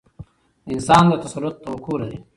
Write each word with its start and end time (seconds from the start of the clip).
د 0.65 0.67
انسان 0.75 1.03
د 1.09 1.13
تسلط 1.23 1.55
توقع 1.65 1.95
لري. 2.01 2.19